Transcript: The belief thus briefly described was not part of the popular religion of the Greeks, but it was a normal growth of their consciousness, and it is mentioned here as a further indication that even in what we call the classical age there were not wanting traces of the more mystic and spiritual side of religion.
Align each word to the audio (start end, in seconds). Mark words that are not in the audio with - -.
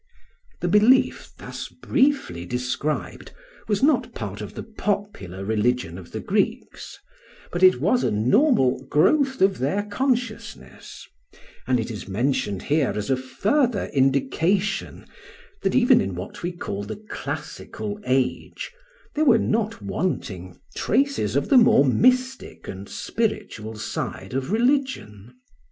The 0.61 0.67
belief 0.67 1.29
thus 1.37 1.67
briefly 1.69 2.43
described 2.43 3.33
was 3.67 3.83
not 3.83 4.15
part 4.15 4.41
of 4.41 4.55
the 4.55 4.63
popular 4.63 5.45
religion 5.45 5.99
of 5.99 6.11
the 6.11 6.19
Greeks, 6.19 6.97
but 7.51 7.61
it 7.61 7.79
was 7.79 8.03
a 8.03 8.09
normal 8.09 8.83
growth 8.85 9.41
of 9.43 9.59
their 9.59 9.83
consciousness, 9.83 11.07
and 11.67 11.79
it 11.79 11.91
is 11.91 12.07
mentioned 12.07 12.63
here 12.63 12.93
as 12.95 13.11
a 13.11 13.15
further 13.15 13.91
indication 13.93 15.05
that 15.61 15.75
even 15.75 16.01
in 16.01 16.15
what 16.15 16.41
we 16.41 16.51
call 16.51 16.81
the 16.83 16.95
classical 17.07 17.99
age 18.03 18.71
there 19.13 19.25
were 19.25 19.37
not 19.37 19.83
wanting 19.83 20.59
traces 20.75 21.35
of 21.35 21.49
the 21.49 21.59
more 21.59 21.85
mystic 21.85 22.67
and 22.67 22.89
spiritual 22.89 23.75
side 23.75 24.33
of 24.33 24.51
religion. 24.51 25.35